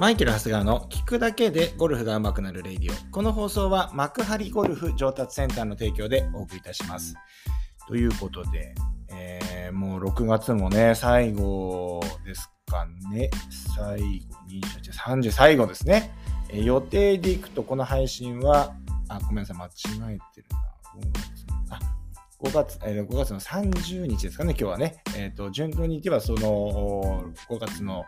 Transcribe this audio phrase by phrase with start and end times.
[0.00, 3.12] マイケル・ハスガーの聞くだけでゴルフが上手くなるレディオ。
[3.12, 7.14] この放送は幕張ゴルフ上達センターの提供でお送りいたします。
[7.86, 8.74] ということで、
[9.12, 13.28] えー、もう6月もね、最後ですかね。
[13.76, 14.06] 最後、
[14.80, 16.10] 28、30、最後ですね。
[16.48, 18.72] えー、予定でいくと、この配信は、
[19.10, 20.46] あ、ごめんなさい、間違えてる
[21.68, 21.78] な。
[22.38, 25.02] 5月、えー、5月の30日ですかね、今日はね。
[25.14, 28.06] えっ、ー、と、順当にいけば、その、5月の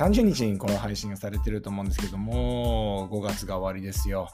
[0.00, 4.30] 30日にこの配信がされてると思うんですけども、5月が終わりですよ。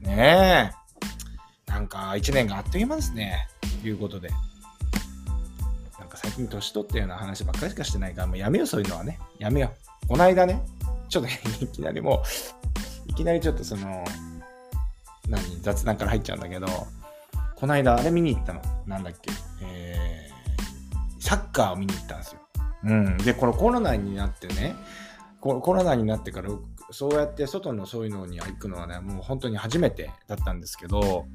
[0.00, 0.72] ね
[1.68, 1.70] え。
[1.70, 3.46] なんか1年があっという間ですね。
[3.82, 4.30] ということで。
[5.98, 9.18] なんか最近年取ったような話ばっかりしかしてないから、もうやめよう、そういうのはね。
[9.38, 10.08] やめよう。
[10.08, 10.62] この間ね、
[11.10, 11.28] ちょっと
[11.62, 12.22] いきなりも
[13.08, 14.02] う、いきなりちょっとその、
[15.28, 16.66] 何、雑談から入っちゃうんだけど、
[17.56, 18.62] この間あれ見に行ったの。
[18.86, 19.30] なんだっけ。
[19.62, 22.40] えー、サッカーを見に行ったんですよ。
[22.84, 23.16] うん。
[23.18, 24.76] で、このコロナになってね、
[25.40, 26.50] コロナになってから
[26.92, 31.26] そうやって外のそういうのに行くのはね、もう本当に初めてだったんですけど、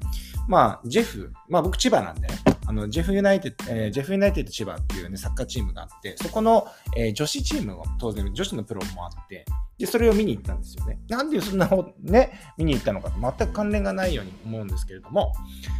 [0.46, 2.34] まあ、ジェフ、まあ僕千葉なんでね、
[2.66, 9.44] あの、ジェフユナイテッド、えー、ジェフユナイテッド千葉っていうね、サッカーチームがあって、そこの、えー、女子チームも当然女子のプロもあって、
[9.78, 11.00] で、それを見に行ったんですよね。
[11.08, 11.68] なんでそんな
[12.02, 15.32] ね、見に行ったのかと全く関連がないように思うんですけれども、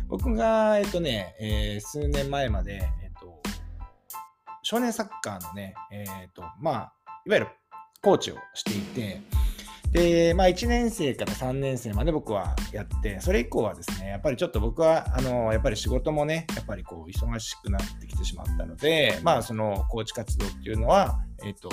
[0.08, 2.82] 僕が、えっとね、えー、数年前まで、
[4.70, 6.92] 少年サッカーのね、えっと、まあ、
[7.24, 7.46] いわゆる
[8.02, 9.22] コーチをしていて、
[9.92, 21.70] で、まあ1年生から3年生まで僕はやって、それ以降はですね、やっぱりちょっと僕は、あの、やっぱり仕事もね、やっぱりこう、忙しくなってきてしまったので、まあそのコーチ活動っていうのは、えっ、と、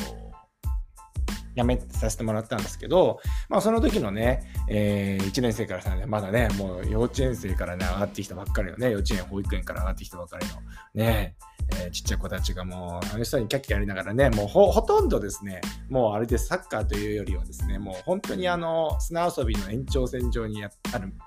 [1.55, 10.53] やめさせてもらったんですけど、まあその時のね、えー、1年生から3年、まだね、もう幼稚園生からね、上がってきたばっかりのね、幼稚園、保育園から上がってきたばっかりの
[10.93, 11.35] ね、
[11.71, 20.73] えー、ちっちゃい子たちがもう、あの人にキャッキャやりながらね、もうほとんどですね、もうあれでサッカーというよりはですね、もう本当にあの、砂遊びの延長線上にある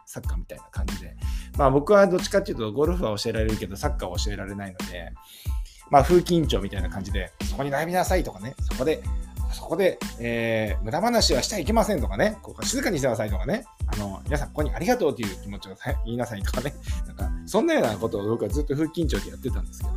[0.07, 1.17] サッカーみたいな感じで、
[1.57, 5.13] まあ僕はどっちかっていうとゴルフは教えられるけど、サッカーは教えられないので、
[5.91, 9.03] まあ風紀委員長みたいな感じで、そこに悩みなさいとかね、そこで
[9.53, 16.75] そこで、えー、無駄話はしちゃいけませんとかね、ここ静かにしてくださいとかね、あの、皆さんここにありがとうという気持ちを言いなさいとかね、
[17.07, 19.93] なんか、そんなようなことを僕はずっと風紀委員長でやってたんですけど、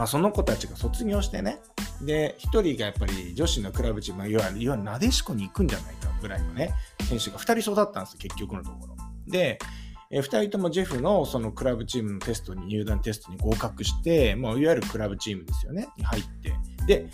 [0.00, 1.60] まあ、その子たちが卒業してね、
[2.00, 6.72] で、一人がやっぱり女子のクラブチーム、いわゆる、なでしこに行くんじゃないかぐらいのね、
[7.02, 8.96] 選手が2人育ったんですよ、結局のところ。
[9.26, 9.58] で、
[10.10, 16.54] え2人ともジェフのそのクラブチームのテストに、入団テストに合格して、もういわゆるクラブチームですよね、に入って、
[16.86, 17.10] で、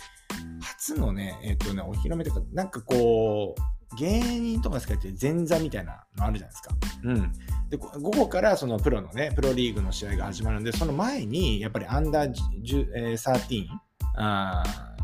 [0.61, 6.75] 初のね、えっ、とね、お披露目とか、なんかこう、芸人とか使って前座みたいなのあるじゃないですか。
[7.03, 7.33] うん。
[7.69, 12.33] で、午後からそのプロのね、プロリーグの試合が始まるんで、その前に、やっぱりアンダー
[12.63, 13.65] 13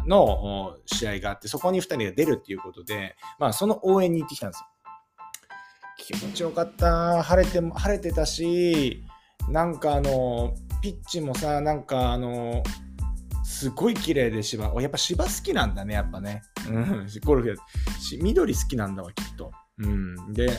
[0.05, 4.67] の試合があって、そこに2人が出るっていうことで、まあ、その応援に行ってきたんですよ。
[5.97, 7.23] 気持ちよかった。
[7.23, 9.03] 晴れても、晴れてたし、
[9.49, 12.63] なんかあの、ピッチもさ、なんかあの、
[13.43, 14.65] すごい綺麗で芝。
[14.81, 16.41] やっぱ芝好きなんだね、やっぱね。
[16.69, 17.55] うん、ゴルフや
[18.21, 19.51] 緑好きなんだわ、きっと。
[19.79, 20.33] うん。
[20.33, 20.49] で、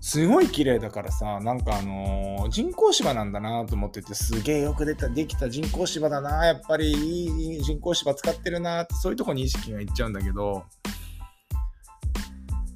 [0.00, 10.64] すごい綺麗だからさ、なんかあのー、人工芝なんだなと思ってて、すげえよく出た、できた人工芝だな、やっぱりいい人工芝使ってるなって、そういうとこに意識がいっちゃうんだけど、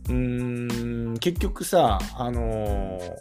[0.09, 3.15] うーん、結局さ、あのー、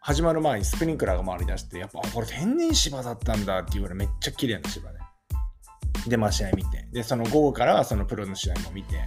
[0.00, 5.01] 始まる前にスプリンクラーが回り出して、やっぱ、これ天然芝だったんだっていうぐらいめっちゃ綺麗な芝ね。
[6.06, 6.86] で、まあ試合見て。
[6.92, 9.00] で、その午後からはそのプロの試合も見て、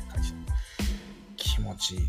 [1.36, 2.02] 気持ちいい。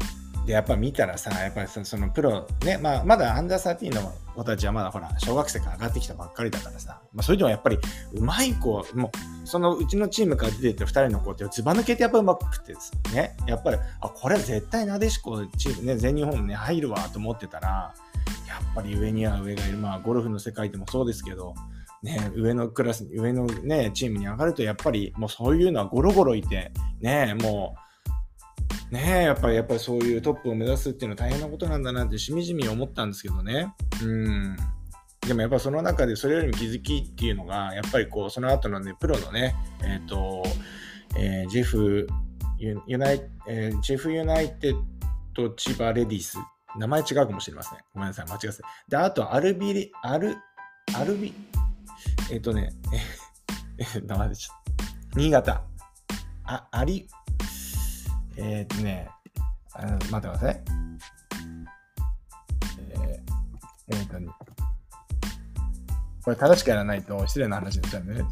[0.47, 7.79] で、やっぱ見たらさ、やっぱりそのプロ、ね、まあ、まだアンダー13の子たちはまだほら、小学生から上がってきたばっかりだからさ、まあ、それでもやっぱり、
[8.15, 9.11] うまい子、も
[9.45, 17.93] う、そのうちのチームから出てた2人の子って、ずば抜けてやっぱうまくてですね、やっぱり、あ、これ絶対なでしこチームね、全日本ね、入るわと思ってたら、
[18.47, 19.79] やっぱり上には上がいる。
[19.79, 21.55] まあ、ゴルフの世界でもそうですけど、
[22.03, 27.75] ね、上のクラス、上のね、チームに上がると、やっぱりもうそういうのはゴロゴロいて、ね、も
[28.91, 33.75] う、ねえ、やっぱり、やっぱりそういうトップを目指すっていうのは大変なことなんだなってしみじみ思ったんですけどね。
[34.03, 34.57] うん。
[35.27, 40.45] でもやっぱその中でそれよりも気づきっていうのが、やっぱりこう、その後のね、プロのね、えっ、ー、と、
[41.17, 42.07] えー、ジェフ
[42.59, 44.83] ユナイ、えー、ジェフユナイテッ
[45.35, 46.39] ド千葉レディス。
[46.79, 47.79] 名前違うかもしれません。
[47.93, 48.63] ごめんなさい、間違えて。
[48.89, 50.37] で、あと、アルビリ、アル、
[50.95, 51.33] アルビ、
[52.31, 52.73] えっ、ー、とね、
[53.79, 54.65] え、名前でちょっ
[55.13, 55.19] と。
[55.19, 55.63] 新潟。
[56.45, 57.09] あ、あり、
[58.37, 59.09] えっ、ー、とね、
[59.75, 60.63] あの待ってください。
[62.91, 63.23] えー、
[63.89, 64.29] えー、とね、
[66.23, 68.25] これ正しくやらないと失礼な話になっちゃうんでね。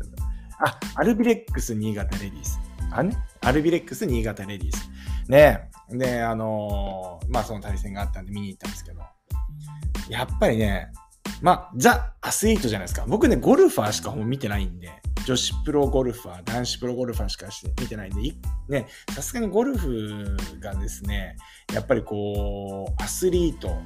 [0.59, 2.59] あ、アルビレックス新潟レディース。
[2.91, 4.91] あね、アルビレックス新潟レディース。
[5.29, 9.03] ねで、あのー、まあその対戦があったんで見に行ったんですけど、
[10.09, 10.93] やっぱりね、
[11.43, 13.05] まあ、ザ・アスリートじゃないですか。
[13.07, 14.91] 僕ね、ゴルファーしかもう見てないんで、
[15.27, 18.35] 女子プロゴルファー、男子プロゴルファーしかして見てないんで、
[18.69, 21.37] ね、さすがにゴルフがですね、
[21.73, 23.77] やっぱりこう、アスリート、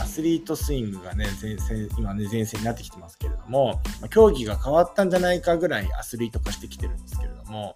[0.00, 7.74] アスリートスイングがね、前線、今ね、前線になってきてますけれども、ま、競技が変わったんじゃないかぐらいアスリート化してきてるんですけれども、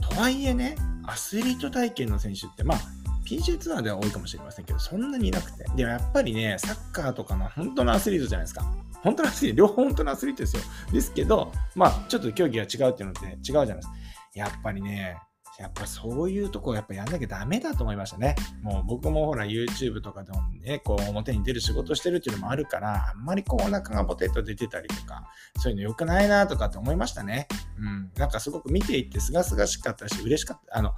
[0.00, 2.78] とはいえね、アスリート体験の選手って、まあ、
[3.24, 5.64] PJ ツアーでは多いかもしれませんけど、そんなにいなくて。
[5.76, 8.64] でもやっぱりね、サッカーとかの本当のアスリートじゃないですか。
[9.02, 10.62] 本当のアスリート、両方本当のアスリートですよ。
[10.92, 13.94] ですけど、まあ、ちょっと競技が違うっていうのって違うじゃないですか。
[14.34, 15.16] やっぱりね、
[15.58, 18.34] やっぱそういうとこやっぱやんなきゃダメだと思いましたね。
[18.62, 25.28] もう僕もほら YouTube とかでもね、こう表に出る仕事してるっていうのもあるから、あんまりこうお腹がポテト出てたりとか、
[25.58, 27.48] そういうの良くないなとかって思いましたね。
[27.78, 28.10] うん。
[28.16, 30.78] なんかすごく見ていってすがすがしかったし、嬉しかった。
[30.78, 30.94] あの、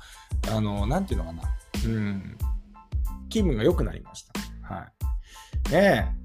[0.55, 1.43] あの、なんていうのかな。
[1.87, 2.39] うん。
[3.29, 4.75] 気分が良くなりました。
[4.75, 4.89] は
[5.69, 5.73] い。
[5.73, 6.25] ねえ。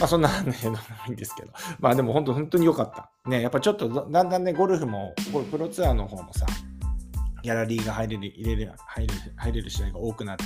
[0.00, 0.78] まあそんなね、どうも
[1.08, 1.52] いんですけど。
[1.78, 3.10] まあでも本当、本当に良かった。
[3.30, 5.14] ねやっぱちょっとだんだんね、ゴルフも、
[5.50, 6.46] プロツアーの方もさ、
[7.44, 10.44] ギャラリーが入れる、入れる、入れる、入れる試合が多くなって、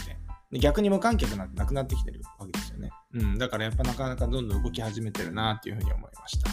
[0.51, 2.91] で逆に無観客なんてなくなってきてるわけですよね。
[3.15, 3.39] うん。
[3.39, 6.51] だからやっぱなかなかどんどん動き始めてるなっていうふうに思いました。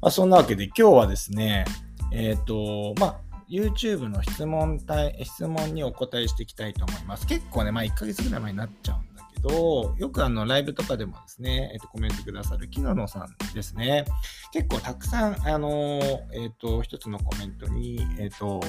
[0.00, 1.64] まあそんなわけで今日はですね、
[2.12, 3.20] えっ、ー、と、まあ
[3.50, 7.26] YouTube の質問対、質問にお答えしていきたいと思います。
[7.26, 14.04] 結構ね、まあ1ヶ月ぐらい前になっちゃうんだけど、よくあのライブとかでもですね、えっ、と、コメントくださる木野さんですね。
[14.52, 16.00] 結構たくさん、あの
[16.32, 18.60] えっ、と、一つのコメントに、えっ、と、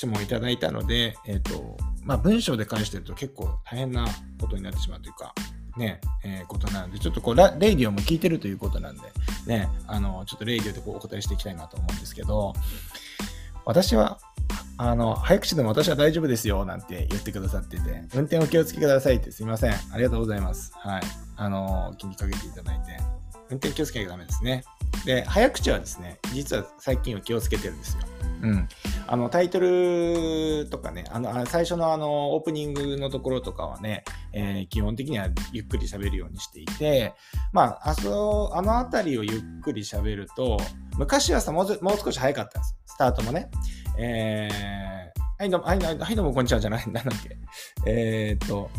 [0.00, 4.06] 質問いただいたので、えっ、と、まあ文章で返してると結構大変な
[4.40, 5.34] ことになってしまうというか、
[5.76, 9.02] ね、えー、ことなので、ちょっとこう、レイディオも聞いてるということなんで、
[9.46, 12.54] ね、あの、ちょっとレイディオでこうお答えしていきたいなと思うんですけど、
[13.66, 14.18] 私は、
[14.78, 17.82] あの、早口でも私は大丈夫ですよ、なんて言ってくださってて、
[18.14, 19.72] 運転お気をつけくださいってすいません。
[19.72, 20.72] ありがとうございます。
[20.76, 21.02] はい。
[21.36, 22.96] あの、気にかけていただいて、
[23.50, 24.64] 運転気をつけなきゃダメですね。
[25.04, 28.02] で、早口はですね、実は最近は気をつけてるんですよ。
[28.42, 28.68] うん。
[29.06, 37.14] あの、タイトルとかね、あの、最初のあの、オープニングのところとかはね、えー、基本的にはゆっくり喋るようにしていて、
[37.52, 40.58] まあ、あそあのあたりをゆっくり喋ると、
[40.96, 42.76] 昔はさ、もうもう少し早かったんです。
[42.86, 43.50] スタートもね。
[43.98, 47.36] えー、はいどうも、はい、はい、どうも、こんにちはじゃない、なんだっけ。
[47.86, 48.70] えー、っと、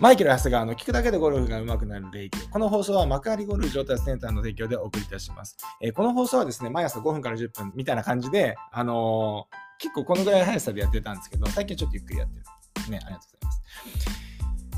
[0.00, 2.48] マイケル・ハスガーの聞くだけでゴルフが上手くなるレイディオ。
[2.48, 5.58] この放送は幕張ゴルフ上達センターの提供でお送りいたします。
[5.82, 12.40] えー、この放送はですね、毎朝5分から10分みたいな感じで、あのー、結構このぐらいの速さでやってたんですけど、最近ちょっとゆっくりやって
[12.86, 12.90] る。
[12.90, 13.62] ね、ありがとうございます。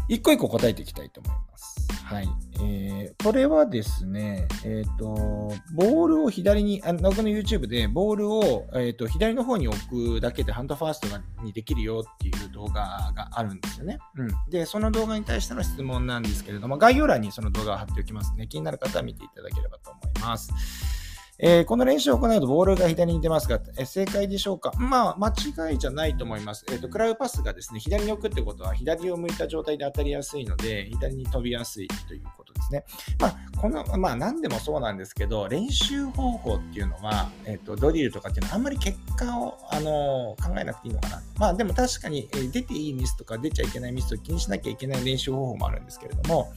[0.09, 1.72] 一個一個答えていきたいと思います。
[2.05, 2.29] はい。
[2.65, 11.09] えー、これはですね、えっ、ー、と、ボールを左に、あの僕の YouTube でボールを、えーと、左の方に置くだけでハンドファースト
[11.43, 13.99] にできるよっていう動画があるんですよね。
[14.17, 14.29] うん。
[14.51, 18.47] で、その動画に対しての質問なんですけれども、概要欄にその動画を貼っておきますね。
[18.47, 21.02] 気になる方は見ていただければと思います。
[21.45, 24.71] えー、この練習を行うとボールが左に出ますが、えー、正解でしょうか？
[24.79, 26.65] まあ、間違いじゃないと思います。
[26.71, 32.85] えっ、ー、と、クラウパスがですね、左に置くってことは、左を向いた状態で当たりやすいので、左に飛びやすいということですね。
[33.19, 41.23] まあ、この、まあ、何でもそうなんですけど、練習方法っていうのは、えっ、と、ドリルとかっていうのは、あんまり結果を、あの考えなくていいのかな。
[41.39, 46.53] まあ、でも確かに、え出ていいミスとか出ちゃいけないミスを気にしなきゃいけない練習方法もあるんですけれども、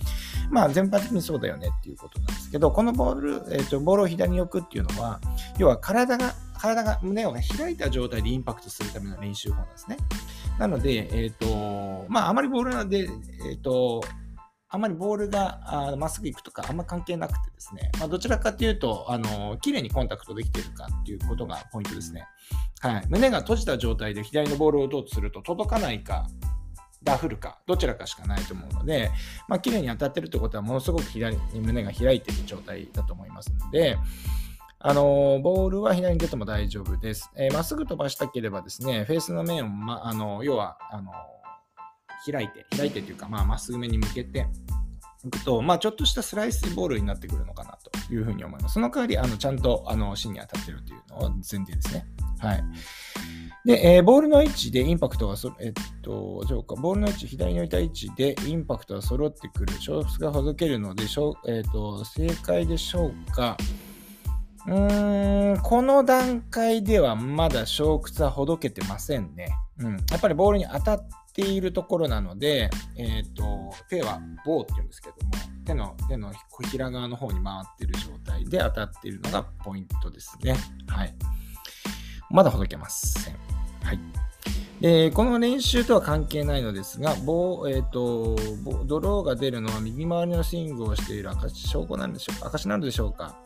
[0.50, 5.20] まあ、全般的にそうだよねっていうことなんですけど、このボール、えっ、と、ボールを左に置くっていうのは、
[5.58, 9.98] 要は体が、体が、胸を、開いた状態でインパクトするための練習法なんですね。
[10.60, 14.02] なので、えっ、ー、と、まあ、あまりボールなんで、えっ、ー、と、
[14.76, 22.26] あまりボールがまっすぐ行くとかあんま関係なくてですね、まあ、どちらかというと、あの、綺麗にコンタクトできているかっていうことがポイントですね。
[22.82, 23.04] はい。
[23.10, 26.28] 胸が閉じた状態で左のボールを打とうとすると届かないか、
[27.06, 29.12] ダフルか、どちらかしかないと思うので、
[29.48, 33.98] まあ、綺麗に当たってるってことは、ものすごく左に胸が開いてる状態だと思いますので、
[34.80, 37.32] あのボールは左に出ても大丈夫です。
[37.36, 41.12] ま、えー、っすぐ飛ばしたければですね、フェースの面を、ま、あの要はあの
[42.30, 44.48] 開いて、開いてというか、まあ、っすぐ目に向けて
[45.26, 47.78] いくと、まあ、ちょっとしたスライスボールになってくるのかな
[48.08, 48.74] というふうに思います。
[48.76, 52.06] その代わり、あのちゃんとあの芯に当たってるというのを前提ですね。
[52.40, 52.64] はい。
[53.66, 63.58] で、えー、ボールの位置でインパクトがそ、えっと、そうか、ボールの位置、左に置いた位置でインパクトが揃ってくる、小数がほどけるので、しょえっと、正解でしょうか。
[64.68, 69.48] うーん、この段階ではまだ小屈はほどけてませんね。
[69.80, 69.98] うん。
[70.12, 75.34] やっぱりボールに当たってているところなので、えっ、ー、と、手は棒って言うんですけども、
[75.66, 80.56] 手の、手の小平側の方に回ってる状態で当たっているのがポイントですね。
[80.88, 81.14] はい。
[82.32, 83.34] まだほどけません。
[83.84, 84.00] はい。
[84.80, 88.36] で、この練習とは関係ないのですが、棒、えっ、ー、と、
[88.86, 93.38] ドローが出るのは右回りのスイングをしている証証拠なんでしょうか証なんでしょうか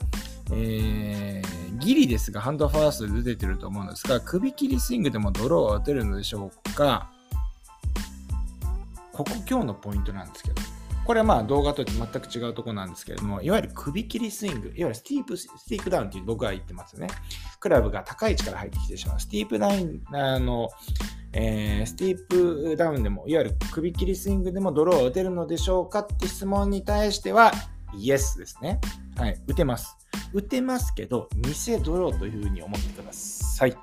[0.52, 7.12] えー、ギリですが、ハンドファーストで出てると思うんですが、首切りスイングでもドローは打てるのでしょうか
[9.20, 10.62] ここ今日のポイントなんですけど、
[11.06, 17.10] これはまあ動画と全く違うところなんですけれども、いわゆる首切りスイング、いわゆる steep、steep down って僕は言ってますよね。
[17.60, 19.20] クラブが高い位置から入ってきてしまう。
[19.20, 20.70] steep down、あの、
[21.34, 27.52] えー、 steep down でも、いわゆる首切りスイングでもドローを打てるのでしょうかって質問に対しては、
[27.94, 28.80] イエスですね。
[29.18, 29.98] はい、打てます。
[30.34, 33.76] 打てますけど、偽ドローというふうに思ってください。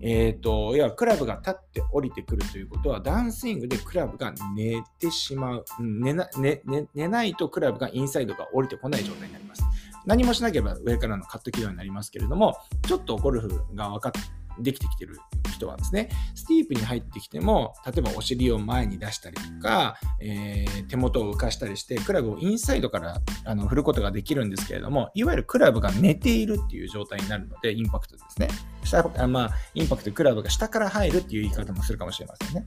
[0.00, 5.64] えっ、ー、と、要はクラブが立って降りてくるということは、ダンスイングでクラブが寝てしまう。
[5.80, 6.62] 寝な寝
[6.94, 9.62] 寝ないとクラブがインサイドが降りてこない状態になります。
[10.04, 12.56] 何もしなければ上からのカット軌道になりますけれども、
[12.86, 14.20] ちょっとゴルフが分かって、
[14.60, 15.18] できてきてる
[15.54, 28.48] 人はですね、スティープに入ってきても、例えばお尻を前に出したりとか、えー、手元を浮かしたりして、クラブをインサイドからあの振ることができるんですけれども、いわゆるクラブが寝ているっていう状態になるので、インパクトですね。
[28.84, 32.66] 下あまあ、インパクト、クラブが下から入るっていう言い方もするかもしれませんね。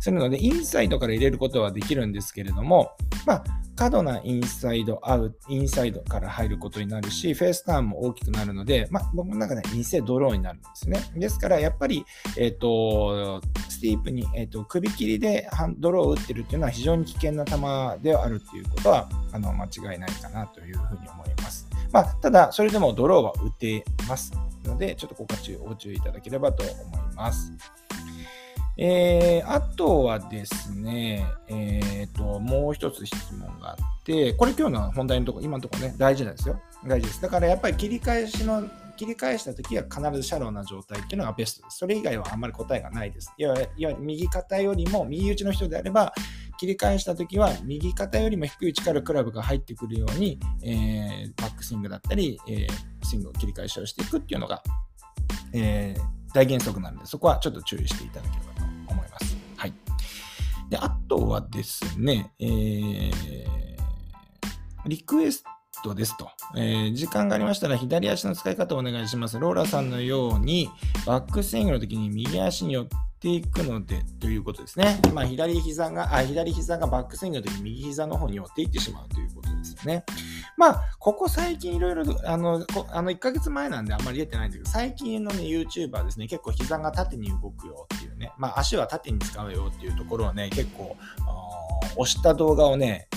[0.00, 2.92] そういうので、インサイドから入れることはできるんですけれども、
[3.26, 3.44] まあ、
[3.76, 11.00] 過度なインサイドアウト、インサイドから入ることになるし、フェースターンも大きくなるので、まあ、僕の中では偽ドローになるんですね。
[11.24, 12.04] ですから、やっぱり、
[12.36, 13.40] えっ、ー、と、
[13.70, 17.56] スティープに、えっ、ー、と、首切りでハンドローを打ってるっていうのは非常に危険な球
[18.02, 21.66] であるっていうことは、あの、間違いないかなというふうに思います。
[21.90, 24.32] まあ、ただ、それでもドローは打てます
[24.64, 27.52] ので、ちょっとここはご注意いただければと思います。
[28.76, 36.60] えー、あとはですね、えー、と、もう一つ質問があって、これ今日の本題のところ、今のところね、大事なんですよ。
[36.84, 37.22] 大事です。
[37.22, 38.64] だからやっぱり切り返しの、
[38.96, 41.78] 切り返したときは必ずシャローな状態っていうのがベストです。
[41.78, 43.32] それ以外はあんまり答えがないです。
[43.36, 46.14] いわゆる右肩よりも、右打ちの人であれば、
[46.58, 52.68] 切り返したときは、右肩よりも低い位置からクラブが入ってくるように、えー、バックスイングだったり、えー、
[53.04, 54.62] スイングを切り返しをしていくっていうのが、
[55.52, 59.36] えー、大原則なので、そこはちょっと注意していただければと思います。
[59.56, 59.72] はい。
[60.70, 63.10] で、あとはですね、えー、
[64.86, 65.44] リクエス
[65.82, 69.38] トですと、えー、時間がありましたら左足の使い方をお願いします。
[69.38, 70.70] ローラさんのように
[71.06, 72.86] バックスイングの時に右足に寄っ
[73.20, 75.00] ていくのでということですね。
[75.12, 80.04] まあ、左膝が、あ、左膝がバックスイングの時に右膝の方に寄っていってしまうということですよね。
[80.56, 90.96] まあ、ここ最近いろいろ、あの、あの1ヶ月前なんであんまり出てないんだけど、最近のね、YouTuber ですね、結構膝が縦に動くよっていうね、まあ、足は縦に使うよっていうところをね、結構、
[91.96, 93.08] 押した動画をね、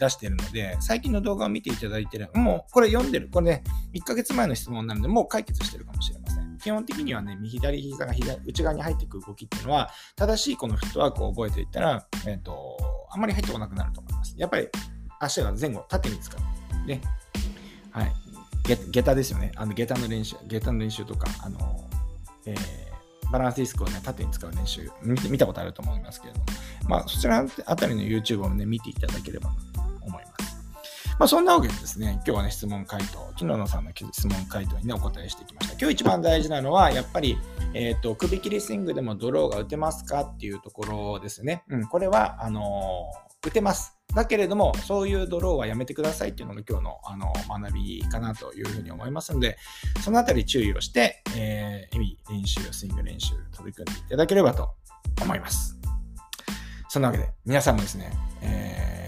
[0.00, 6.58] 出してるので、最近の動画を見ていただいてる、もうこれ読んでる、これね、1ヶ月前の質問なので、もう解決してるかもしれません。
[6.58, 12.76] 基本的にはね、右左膝が左内側に入っていく動きっていうのは、正しいこのフットワークを覚えていったら、えっ、ー、と、
[13.10, 14.34] あんまり入ってこなくなると思います。
[14.38, 14.68] やっぱり
[15.20, 16.86] 足が前後、縦に使う。
[16.86, 17.02] ね。
[17.90, 18.12] はい。
[18.90, 19.52] 下駄ですよね。
[19.56, 21.88] あの、下駄の練習、下駄の練習とか、あの、
[22.46, 26.46] えー、バランスディスクをね、縦に使う練習見て、見たことあると思いますけれども、
[26.88, 29.69] まあ、そちらあたりの YouTube をね、見ていただければと思います。
[31.20, 35.74] まあ、そんなわけでですね、今日はね、質問回答、昨日のさんの質問回答にね、お答えしてきました。
[35.74, 37.36] 今日一番大事なのは、やっぱり、
[37.74, 41.62] えっ、ー、と、首切りスイングでもドローが打てますかっていうところですね。
[41.68, 43.98] うん、これは、あのー、打てます。
[44.14, 49.58] だけれども、そういうドローはやめてくださいっていうのが今日のあの学びかなというふうに思いますので、
[50.02, 54.70] そのあたり注意をして、えー、日々練習、スイング練習、取り組んでいただければと
[55.20, 55.78] 思います。
[56.88, 58.10] そんなわけで、皆さんもですね、
[58.40, 59.06] え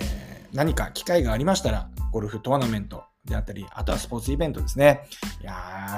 [0.52, 5.08] ー、何か機会がありましたら、ゴルフトーナメントであったり、あとはスポーツイベントですね。
[5.40, 5.52] いや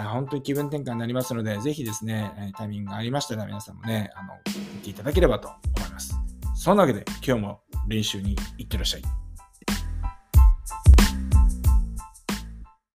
[0.07, 4.35] ー、本当に気分転換になりますので、ぜひですね、タイミングがありましたら皆さんもね、あの、
[4.75, 6.15] 見ていただければと思います。
[6.55, 9.24] そんなわけで、今日も練習に行ってらっしゃい。